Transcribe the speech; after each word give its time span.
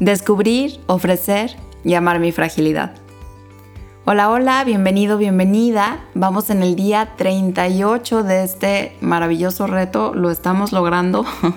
Descubrir, 0.00 0.80
ofrecer 0.86 1.56
y 1.84 1.92
amar 1.92 2.20
mi 2.20 2.32
fragilidad. 2.32 2.94
Hola, 4.06 4.30
hola, 4.30 4.64
bienvenido, 4.64 5.18
bienvenida. 5.18 6.00
Vamos 6.14 6.48
en 6.48 6.62
el 6.62 6.74
día 6.74 7.10
38 7.18 8.22
de 8.22 8.42
este 8.42 8.96
maravilloso 9.02 9.66
reto, 9.66 10.14
lo 10.14 10.30
estamos 10.30 10.72
logrando. 10.72 11.24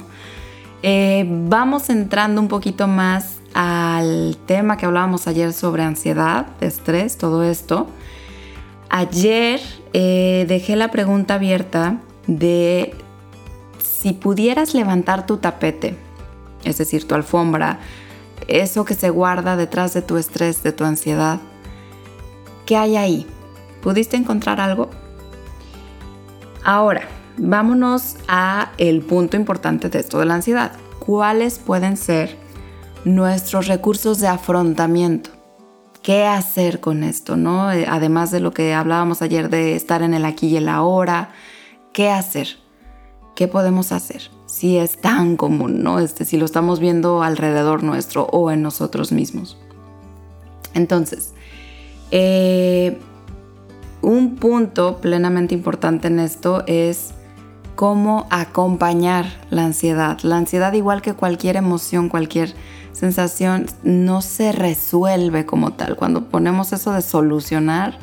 Eh, 0.86 1.26
vamos 1.30 1.90
entrando 1.90 2.42
un 2.42 2.50
poquito 2.50 2.90
más 2.90 3.38
al 3.54 4.36
tema 4.46 4.76
que 4.76 4.86
hablábamos 4.86 5.28
ayer 5.28 5.54
sobre 5.54 5.82
ansiedad, 5.82 6.48
estrés, 6.60 7.18
todo 7.18 7.42
esto. 7.42 7.88
Ayer 8.90 9.62
eh, 9.94 10.44
dejé 10.50 10.76
la 10.76 10.92
pregunta 10.92 11.36
abierta 11.36 12.02
de 12.28 12.94
si 13.82 14.12
pudieras 14.12 14.74
levantar 14.74 15.26
tu 15.26 15.38
tapete, 15.38 15.96
es 16.66 16.80
decir, 16.80 17.08
tu 17.08 17.16
alfombra, 17.16 17.80
eso 18.48 18.86
que 18.86 18.94
se 18.94 19.10
guarda 19.10 19.56
detrás 19.56 19.94
de 19.94 20.02
tu 20.02 20.18
estrés, 20.18 20.64
de 20.64 20.72
tu 20.72 20.84
ansiedad. 20.84 21.40
¿Qué 22.66 22.78
hay 22.78 22.96
ahí? 22.96 23.28
¿Pudiste 23.82 24.16
encontrar 24.18 24.62
algo? 24.62 24.90
Ahora, 26.64 27.02
vámonos 27.38 28.16
a 28.28 28.72
el 28.78 29.02
punto 29.02 29.36
importante 29.36 29.90
de 29.90 30.00
esto 30.00 30.20
de 30.20 30.26
la 30.26 30.36
ansiedad. 30.36 30.72
¿Cuáles 31.00 31.60
pueden 31.60 31.98
ser 31.98 32.38
nuestros 33.04 33.68
recursos 33.68 34.20
de 34.20 34.28
afrontamiento? 34.28 35.30
¿Qué 36.02 36.26
hacer 36.26 36.80
con 36.80 37.04
esto, 37.04 37.36
no? 37.36 37.72
Eh, 37.72 37.86
además 37.90 38.32
de 38.32 38.40
lo 38.40 38.52
que 38.52 38.74
hablábamos 38.74 39.22
ayer 39.22 39.50
de 39.50 39.76
estar 39.76 40.02
en 40.02 40.14
el 40.14 40.26
aquí 40.26 40.48
y 40.48 40.58
el 40.58 40.70
ahora, 40.70 41.32
¿qué 41.92 42.10
hacer? 42.10 42.63
¿Qué 43.36 43.48
podemos 43.48 43.92
hacer? 43.92 44.30
si 44.54 44.78
es 44.78 45.02
tan 45.02 45.36
común, 45.36 45.82
¿no? 45.82 45.98
Este, 45.98 46.26
si 46.26 46.38
lo 46.38 46.46
estamos 46.46 46.80
viendo 46.80 47.24
alrededor 47.24 47.82
nuestro 47.82 48.26
o 48.26 48.52
en 48.52 48.62
nosotros 48.62 49.12
mismos. 49.12 49.58
Entonces, 50.76 51.34
eh, 52.12 53.00
un 54.04 54.36
punto 54.36 55.02
plenamente 55.02 55.56
importante 55.56 56.08
en 56.08 56.20
esto 56.20 56.64
es 56.68 57.16
cómo 57.76 58.28
acompañar 58.30 59.26
la 59.50 59.66
ansiedad. 59.66 60.20
La 60.22 60.38
ansiedad, 60.38 60.72
igual 60.74 61.02
que 61.02 61.16
cualquier 61.16 61.56
emoción, 61.56 62.08
cualquier 62.08 62.54
sensación, 62.92 63.66
no 63.82 64.22
se 64.22 64.52
resuelve 64.52 65.48
como 65.48 65.74
tal. 65.74 65.96
Cuando 65.96 66.30
ponemos 66.30 66.74
eso 66.74 66.94
de 66.94 67.02
solucionar, 67.02 67.98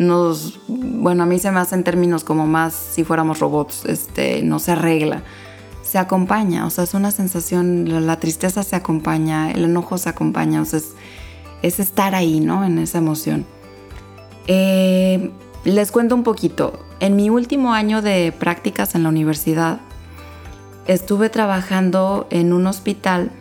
nos, 0.00 0.58
bueno, 0.66 1.22
a 1.22 1.26
mí 1.26 1.38
se 1.38 1.52
me 1.52 1.60
hace 1.60 1.76
en 1.76 1.84
términos 1.84 2.24
como 2.24 2.46
más 2.46 2.74
si 2.74 3.04
fuéramos 3.04 3.38
robots, 3.38 3.84
este, 3.84 4.42
no 4.42 4.58
se 4.58 4.72
arregla 4.72 5.22
se 5.90 5.98
acompaña, 5.98 6.66
o 6.66 6.70
sea, 6.70 6.84
es 6.84 6.94
una 6.94 7.10
sensación, 7.10 8.06
la, 8.06 8.20
tristeza 8.20 8.62
se 8.62 8.76
acompaña, 8.76 9.50
el 9.50 9.64
enojo 9.64 9.98
se 9.98 10.08
acompaña, 10.08 10.62
o 10.62 10.64
sea, 10.64 10.78
es, 11.62 11.80
estar 11.80 12.14
ahí, 12.14 12.38
¿no? 12.38 12.64
En 12.64 12.78
esa 12.78 12.98
emoción. 12.98 13.44
Eh, 14.46 15.32
les 15.64 15.90
cuento 15.90 16.14
un 16.14 16.22
poquito. 16.22 16.78
En 17.00 17.16
mi 17.16 17.28
último 17.28 17.74
año 17.74 18.02
de 18.02 18.30
prácticas 18.30 18.94
en 18.94 19.02
la 19.02 19.08
universidad, 19.08 19.80
estuve 20.86 21.28
trabajando 21.28 22.28
en 22.30 22.52
un 22.52 22.68
hospital 22.68 23.32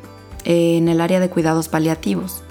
en 0.44 0.90
el 0.90 1.02
área 1.02 1.20
de 1.20 1.30
cuidados 1.30 1.70
paliativos. 1.70 2.42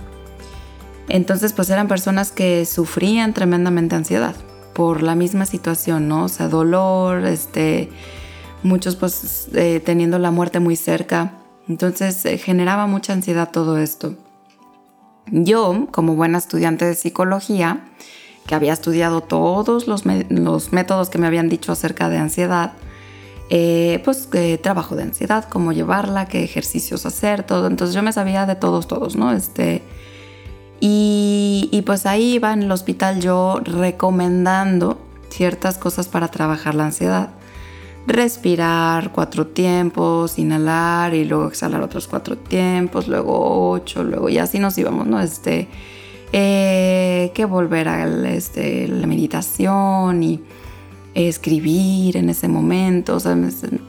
Entonces, 1.09 1.53
pues 1.53 1.71
eran 1.71 1.89
personas 1.89 2.31
que 2.33 2.67
sufrían 2.67 3.33
tremendamente 3.33 3.97
ansiedad 3.97 4.35
por 4.75 5.03
la 5.03 5.15
misma 5.15 5.47
situación, 5.47 6.07
¿no? 6.07 6.25
O 6.25 6.29
sea, 6.29 6.49
dolor, 6.49 7.27
este, 7.27 7.89
muchos 8.63 8.97
pues 8.97 9.49
eh, 9.55 9.81
teniendo 9.85 10.19
la 10.19 10.31
muerte 10.31 10.61
muy 10.61 10.77
cerca. 10.77 11.33
Entonces 11.69 12.25
eh, 12.25 12.39
generaba 12.39 12.87
mucha 12.87 13.13
ansiedad 13.13 13.51
todo 13.51 13.79
esto. 13.79 14.15
Yo, 15.31 15.89
como 15.91 16.15
buena 16.15 16.39
estudiante 16.39 16.85
de 16.85 16.95
psicología, 16.95 17.89
que 18.47 18.55
había 18.55 18.73
estudiado 18.73 19.21
todos 19.21 19.87
los, 19.87 20.07
métodos 20.07 21.11
que 21.11 21.19
me 21.19 21.27
habían 21.27 21.49
dicho 21.49 21.73
acerca 21.73 22.09
de 22.09 22.19
ansiedad, 22.19 22.73
eh, 23.51 24.01
pues 24.05 24.29
trabajo 24.63 24.97
de 24.97 25.03
ansiedad, 25.03 25.45
cómo 25.49 25.73
llevarla, 25.73 26.27
qué 26.27 26.45
ejercicios 26.45 27.05
hacer, 27.05 27.43
todo. 27.43 27.67
Entonces 27.67 27.95
yo 27.95 28.03
me 28.03 28.13
sabía 28.13 28.47
de 28.47 28.55
todos, 28.55 28.87
todos, 28.87 29.17
¿no? 29.17 29.33
Este, 29.33 29.78
y, 31.71 31.83
pues 31.83 32.07
ahí 32.07 32.35
iba 32.35 32.53
en 32.53 32.63
el 32.63 32.73
hospital 32.73 33.21
yo 33.21 33.61
recomendando 33.63 34.99
ciertas 35.31 35.79
cosas 35.79 36.09
para 36.09 36.29
trabajar 36.29 36.75
la 36.75 36.87
ansiedad 36.87 37.31
respirar 38.09 39.13
cuatro 39.13 39.47
tiempos, 39.47 40.39
inhalar 40.39 41.15
y 41.15 41.25
luego 41.25 41.49
exhalar 41.49 41.83
otros 41.83 42.09
cuatro 42.09 42.37
tiempos, 42.39 43.07
luego 43.07 43.71
ocho, 43.71 44.03
luego 44.03 44.29
y 44.31 44.39
así 44.39 44.59
nos 44.59 44.77
íbamos, 44.79 45.07
¿no? 45.07 45.21
Este, 45.21 45.69
eh, 46.33 47.31
que 47.35 47.45
volver 47.45 47.89
a 47.89 48.07
este, 48.29 48.89
la 48.89 49.07
meditación 49.07 50.23
y 50.23 50.41
escribir 51.15 52.17
en 52.17 52.31
ese 52.31 52.49
momento, 52.49 53.19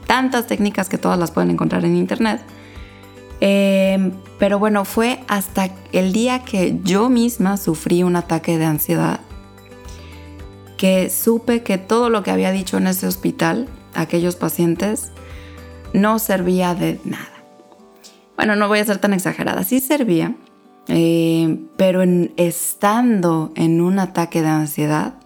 tantas 0.06 0.46
técnicas 0.46 0.88
que 0.88 0.98
todas 0.98 1.18
las 1.18 1.30
pueden 1.30 1.50
encontrar 1.50 1.84
en 1.84 1.96
internet. 1.96 2.42
Em, 3.40 4.12
pero 4.38 4.58
bueno, 4.58 4.84
fue 4.84 5.20
hasta 5.26 5.70
el 5.92 6.12
día 6.12 6.44
que 6.44 6.78
yo 6.84 7.08
misma 7.08 7.56
sufrí 7.56 8.02
un 8.02 8.16
ataque 8.16 8.58
de 8.58 8.66
ansiedad 8.66 9.20
que 10.80 11.10
supe 11.10 11.62
que 11.62 11.76
todo 11.76 12.08
lo 12.08 12.22
que 12.22 12.30
había 12.30 12.52
dicho 12.52 12.78
en 12.78 12.86
ese 12.86 13.06
hospital 13.06 13.68
aquellos 13.94 14.36
pacientes 14.36 15.12
no 15.92 16.18
servía 16.18 16.74
de 16.74 16.98
nada. 17.04 17.44
Bueno, 18.36 18.56
no 18.56 18.66
voy 18.66 18.78
a 18.78 18.84
ser 18.86 18.96
tan 18.96 19.12
exagerada, 19.12 19.62
sí 19.64 19.80
servía, 19.80 20.34
eh, 20.88 21.58
pero 21.76 22.02
estando 22.38 23.52
en 23.56 23.82
un 23.82 23.98
ataque 23.98 24.40
de 24.40 24.48
ansiedad, 24.48 25.16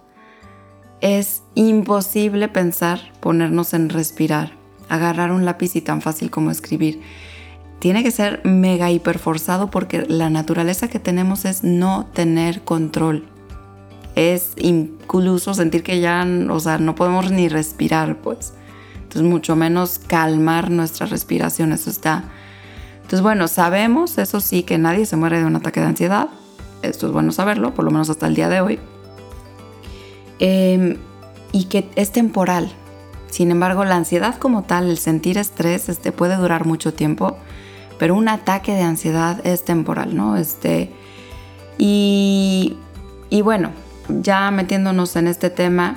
es 1.01 1.45
imposible 1.55 2.49
pensar 2.49 3.13
ponernos 3.21 3.75
en 3.75 3.91
respirar, 3.91 4.55
agarrar 4.89 5.31
un 5.31 5.45
lápiz 5.45 5.77
y 5.77 5.81
tan 5.83 6.03
fácil 6.03 6.31
como 6.31 6.51
escribir. 6.51 7.01
Tiene 7.85 8.03
que 8.03 8.13
ser 8.13 8.41
mega 8.45 8.91
hiperforzado 8.91 9.71
porque 9.71 10.07
la 10.09 10.31
naturaleza 10.31 10.89
que 10.89 10.99
tenemos 10.99 11.45
es 11.45 11.65
no 11.65 12.07
tener 12.15 12.63
control. 12.63 13.27
Es 14.15 14.53
incluso 14.57 15.53
sentir 15.53 15.83
que 15.83 16.01
ya, 16.01 16.27
o 16.49 16.61
sea, 16.61 16.79
no 16.79 16.95
podemos 16.95 17.31
ni 17.31 17.51
respirar, 17.51 18.17
pues. 18.23 18.55
Entonces, 19.03 19.21
mucho 19.25 19.55
menos 19.55 19.99
calmar 19.99 20.71
nuestra 20.71 21.05
respiración, 21.05 21.73
eso 21.73 21.91
está. 21.91 22.25
Entonces, 22.95 23.21
bueno, 23.21 23.49
sabemos, 23.49 24.17
eso 24.17 24.41
sí, 24.41 24.63
que 24.63 24.79
nadie 24.79 25.05
se 25.05 25.17
muere 25.17 25.41
de 25.41 25.45
un 25.45 25.57
ataque 25.57 25.81
de 25.81 25.87
ansiedad. 25.89 26.31
Esto 26.81 27.09
es 27.09 27.13
bueno 27.13 27.33
saberlo, 27.33 27.75
por 27.75 27.85
lo 27.85 27.91
menos 27.91 28.09
hasta 28.09 28.27
el 28.27 28.35
día 28.35 28.49
de 28.49 28.63
hoy. 28.63 28.79
Em, 30.39 30.97
y 31.53 31.65
que 31.65 31.91
es 31.97 32.13
temporal. 32.13 32.73
Sin 33.29 33.51
embargo, 33.51 33.85
la 33.85 33.97
ansiedad 33.97 34.37
como 34.37 34.63
tal, 34.63 34.89
el 34.89 34.97
sentir 34.97 35.37
estrés, 35.37 35.91
este, 35.91 36.13
puede 36.13 36.37
durar 36.37 36.65
mucho 36.65 36.95
tiempo, 36.95 37.37
pero 37.99 38.15
un 38.15 38.29
ataque 38.29 38.73
de 38.73 38.83
ansiedad 38.83 39.45
es 39.47 39.65
temporal, 39.65 40.17
¿no? 40.17 40.37
Este, 40.37 40.91
y, 41.79 42.77
y 43.31 43.43
bueno, 43.43 43.71
ya 44.09 44.51
metiéndonos 44.51 45.17
en 45.17 45.29
este 45.29 45.51
tema, 45.51 45.97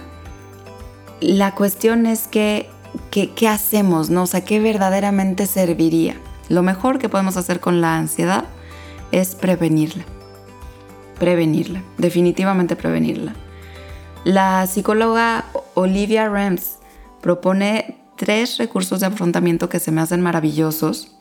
la 1.19 1.55
cuestión 1.55 2.05
es 2.05 2.27
que 2.27 2.69
¿qué, 3.11 3.47
hacemos? 3.47 4.09
¿no? 4.09 4.23
O 4.23 4.27
sea, 4.27 4.41
¿qué 4.41 4.59
verdaderamente 4.59 5.45
serviría? 5.45 6.15
Lo 6.49 6.63
mejor 6.63 6.99
que 6.99 7.09
podemos 7.09 7.37
hacer 7.37 7.59
con 7.59 7.81
la 7.81 7.97
ansiedad 7.97 8.45
es 9.11 9.35
prevenirla. 9.35 10.05
Prevenirla, 11.19 11.81
definitivamente 11.97 12.75
prevenirla. 12.75 13.33
La 14.23 14.65
psicóloga 14.67 15.45
Olivia 15.73 16.29
Rems 16.29 16.77
propone 17.21 17.97
tres 18.17 18.57
recursos 18.57 19.00
de 19.00 19.07
afrontamiento 19.07 19.69
que 19.69 19.79
se 19.79 19.91
me 19.91 20.01
hacen 20.01 20.21
maravillosos. 20.21 21.16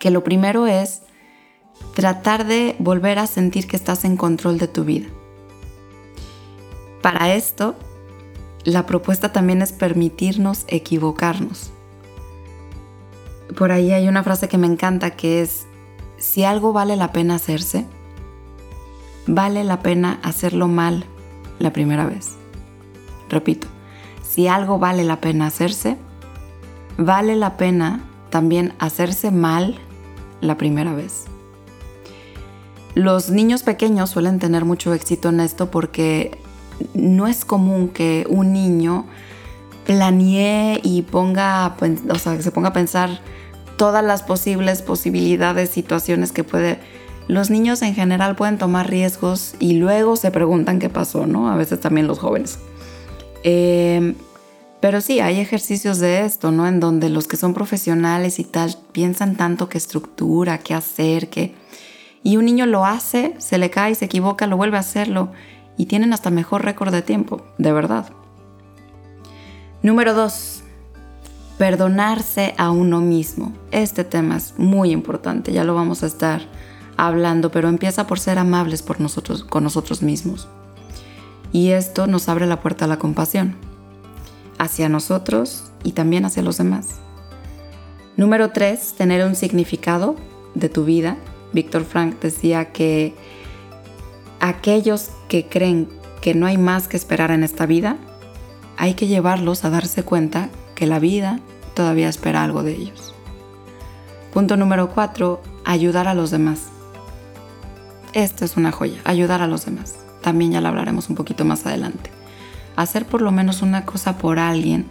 Que 0.00 0.10
lo 0.10 0.24
primero 0.24 0.66
es 0.66 1.02
tratar 1.94 2.46
de 2.46 2.74
volver 2.80 3.20
a 3.20 3.28
sentir 3.28 3.68
que 3.68 3.76
estás 3.76 4.04
en 4.04 4.16
control 4.16 4.58
de 4.58 4.66
tu 4.66 4.84
vida. 4.84 5.06
Para 7.02 7.34
esto, 7.34 7.76
la 8.64 8.86
propuesta 8.86 9.32
también 9.32 9.62
es 9.62 9.72
permitirnos 9.72 10.64
equivocarnos. 10.68 11.70
Por 13.56 13.72
ahí 13.72 13.92
hay 13.92 14.08
una 14.08 14.22
frase 14.22 14.48
que 14.48 14.58
me 14.58 14.66
encanta 14.66 15.10
que 15.10 15.42
es, 15.42 15.66
si 16.18 16.44
algo 16.44 16.72
vale 16.72 16.96
la 16.96 17.12
pena 17.12 17.36
hacerse, 17.36 17.86
vale 19.26 19.64
la 19.64 19.80
pena 19.80 20.18
hacerlo 20.22 20.68
mal 20.68 21.04
la 21.58 21.72
primera 21.72 22.06
vez. 22.06 22.36
Repito, 23.28 23.66
si 24.22 24.48
algo 24.48 24.78
vale 24.78 25.04
la 25.04 25.20
pena 25.20 25.46
hacerse, 25.46 25.96
vale 26.96 27.36
la 27.36 27.56
pena 27.56 28.00
también 28.30 28.74
hacerse 28.78 29.30
mal 29.30 29.78
la 30.40 30.56
primera 30.56 30.94
vez. 30.94 31.24
Los 32.94 33.30
niños 33.30 33.62
pequeños 33.62 34.10
suelen 34.10 34.38
tener 34.38 34.64
mucho 34.64 34.92
éxito 34.94 35.28
en 35.28 35.40
esto 35.40 35.70
porque 35.70 36.38
no 36.94 37.26
es 37.26 37.44
común 37.44 37.88
que 37.88 38.26
un 38.28 38.52
niño 38.52 39.06
planee 39.86 40.80
y 40.82 41.02
ponga, 41.02 41.76
o 42.08 42.14
sea, 42.16 42.36
que 42.36 42.42
se 42.42 42.50
ponga 42.50 42.70
a 42.70 42.72
pensar 42.72 43.20
todas 43.76 44.04
las 44.04 44.22
posibles 44.22 44.82
posibilidades, 44.82 45.70
situaciones 45.70 46.32
que 46.32 46.44
puede... 46.44 46.78
Los 47.28 47.48
niños 47.48 47.80
en 47.82 47.94
general 47.94 48.34
pueden 48.34 48.58
tomar 48.58 48.90
riesgos 48.90 49.54
y 49.60 49.74
luego 49.74 50.16
se 50.16 50.32
preguntan 50.32 50.80
qué 50.80 50.88
pasó, 50.88 51.26
¿no? 51.26 51.48
A 51.48 51.56
veces 51.56 51.78
también 51.80 52.08
los 52.08 52.18
jóvenes. 52.18 52.58
Em, 53.44 54.16
pero 54.80 55.00
sí, 55.00 55.20
hay 55.20 55.40
ejercicios 55.40 55.98
de 55.98 56.24
esto, 56.24 56.50
¿no? 56.50 56.66
En 56.66 56.80
donde 56.80 57.10
los 57.10 57.28
que 57.28 57.36
son 57.36 57.52
profesionales 57.52 58.38
y 58.38 58.44
tal 58.44 58.76
piensan 58.92 59.36
tanto 59.36 59.68
qué 59.68 59.78
estructura, 59.78 60.58
qué 60.58 60.74
hacer, 60.74 61.28
qué... 61.28 61.54
Y 62.22 62.36
un 62.36 62.46
niño 62.46 62.66
lo 62.66 62.84
hace, 62.84 63.34
se 63.38 63.58
le 63.58 63.70
cae, 63.70 63.94
se 63.94 64.06
equivoca, 64.06 64.46
lo 64.46 64.56
vuelve 64.56 64.76
a 64.76 64.80
hacerlo 64.80 65.32
y 65.76 65.86
tienen 65.86 66.12
hasta 66.12 66.30
mejor 66.30 66.64
récord 66.64 66.92
de 66.92 67.02
tiempo, 67.02 67.42
de 67.58 67.72
verdad. 67.72 68.10
Número 69.82 70.12
dos, 70.12 70.62
perdonarse 71.56 72.54
a 72.56 72.70
uno 72.70 73.00
mismo. 73.00 73.52
Este 73.70 74.04
tema 74.04 74.36
es 74.36 74.58
muy 74.58 74.92
importante, 74.92 75.52
ya 75.52 75.64
lo 75.64 75.74
vamos 75.74 76.02
a 76.02 76.06
estar 76.06 76.42
hablando, 76.96 77.50
pero 77.50 77.68
empieza 77.68 78.06
por 78.06 78.18
ser 78.18 78.38
amables 78.38 78.82
por 78.82 79.00
nosotros, 79.00 79.44
con 79.44 79.64
nosotros 79.64 80.02
mismos. 80.02 80.48
Y 81.52 81.70
esto 81.70 82.06
nos 82.06 82.28
abre 82.28 82.46
la 82.46 82.60
puerta 82.60 82.84
a 82.84 82.88
la 82.88 82.98
compasión, 82.98 83.56
hacia 84.60 84.90
nosotros 84.90 85.64
y 85.82 85.92
también 85.92 86.26
hacia 86.26 86.42
los 86.42 86.58
demás. 86.58 87.00
Número 88.16 88.50
tres, 88.50 88.92
tener 88.92 89.24
un 89.26 89.34
significado 89.34 90.16
de 90.54 90.68
tu 90.68 90.84
vida. 90.84 91.16
Víctor 91.54 91.84
Frank 91.84 92.20
decía 92.20 92.70
que 92.70 93.14
aquellos 94.38 95.08
que 95.28 95.46
creen 95.46 95.88
que 96.20 96.34
no 96.34 96.46
hay 96.46 96.58
más 96.58 96.88
que 96.88 96.98
esperar 96.98 97.30
en 97.30 97.42
esta 97.42 97.64
vida, 97.64 97.96
hay 98.76 98.92
que 98.92 99.06
llevarlos 99.06 99.64
a 99.64 99.70
darse 99.70 100.02
cuenta 100.02 100.50
que 100.74 100.86
la 100.86 100.98
vida 100.98 101.40
todavía 101.74 102.10
espera 102.10 102.44
algo 102.44 102.62
de 102.62 102.72
ellos. 102.72 103.14
Punto 104.34 104.58
número 104.58 104.90
cuatro, 104.90 105.40
ayudar 105.64 106.06
a 106.06 106.14
los 106.14 106.30
demás. 106.30 106.64
Esto 108.12 108.44
es 108.44 108.58
una 108.58 108.72
joya, 108.72 109.00
ayudar 109.04 109.40
a 109.40 109.46
los 109.46 109.64
demás. 109.64 109.96
También 110.20 110.52
ya 110.52 110.60
lo 110.60 110.68
hablaremos 110.68 111.08
un 111.08 111.16
poquito 111.16 111.46
más 111.46 111.64
adelante. 111.64 112.19
Hacer 112.80 113.04
por 113.04 113.20
lo 113.20 113.30
menos 113.30 113.60
una 113.60 113.84
cosa 113.84 114.16
por 114.16 114.38
alguien, 114.38 114.86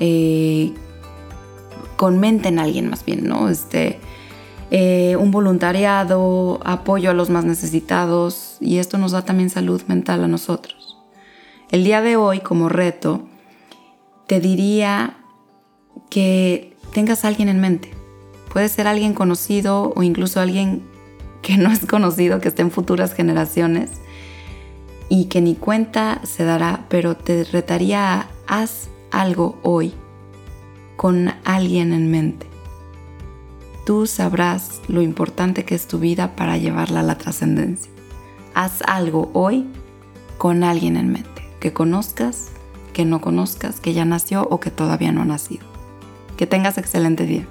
eh, 0.00 0.74
con 1.96 2.18
mente 2.18 2.48
en 2.48 2.58
alguien 2.58 2.90
más 2.90 3.04
bien, 3.04 3.28
¿no? 3.28 3.48
Este, 3.48 4.00
eh, 4.72 5.14
un 5.14 5.30
voluntariado, 5.30 6.58
apoyo 6.64 7.10
a 7.10 7.14
los 7.14 7.30
más 7.30 7.44
necesitados 7.44 8.56
y 8.58 8.78
esto 8.78 8.98
nos 8.98 9.12
da 9.12 9.22
también 9.22 9.48
salud 9.48 9.80
mental 9.86 10.24
a 10.24 10.28
nosotros. 10.28 10.96
El 11.70 11.84
día 11.84 12.02
de 12.02 12.16
hoy, 12.16 12.40
como 12.40 12.68
reto, 12.68 13.28
te 14.26 14.40
diría 14.40 15.18
que 16.10 16.76
tengas 16.92 17.24
a 17.24 17.28
alguien 17.28 17.48
en 17.48 17.60
mente. 17.60 17.92
Puede 18.52 18.68
ser 18.68 18.88
alguien 18.88 19.14
conocido 19.14 19.92
o 19.94 20.02
incluso 20.02 20.40
alguien 20.40 20.82
que 21.42 21.58
no 21.58 21.70
es 21.70 21.86
conocido, 21.86 22.40
que 22.40 22.48
esté 22.48 22.62
en 22.62 22.72
futuras 22.72 23.14
generaciones 23.14 24.00
y 25.08 25.26
que 25.26 25.40
ni 25.40 25.54
cuenta 25.54 26.20
se 26.24 26.44
dará, 26.44 26.86
pero 26.88 27.16
te 27.16 27.44
retaría 27.44 28.20
a 28.20 28.26
haz 28.46 28.88
algo 29.10 29.58
hoy 29.62 29.94
con 30.96 31.32
alguien 31.44 31.92
en 31.92 32.10
mente. 32.10 32.46
Tú 33.84 34.06
sabrás 34.06 34.80
lo 34.88 35.02
importante 35.02 35.64
que 35.64 35.74
es 35.74 35.86
tu 35.86 35.98
vida 35.98 36.34
para 36.34 36.56
llevarla 36.56 37.00
a 37.00 37.04
la 37.04 37.18
trascendencia. 37.18 37.90
Haz 38.54 38.82
algo 38.82 39.30
hoy 39.32 39.66
con 40.38 40.64
alguien 40.64 40.96
en 40.96 41.12
mente 41.12 41.36
que 41.60 41.72
conozcas, 41.72 42.50
que 42.92 43.04
no 43.04 43.20
conozcas, 43.20 43.80
que 43.80 43.92
ya 43.92 44.04
nació 44.04 44.46
o 44.50 44.60
que 44.60 44.70
todavía 44.70 45.12
no 45.12 45.22
ha 45.22 45.26
nacido. 45.26 45.66
Que 46.36 46.46
tengas 46.46 46.78
excelente 46.78 47.26
día. 47.26 47.46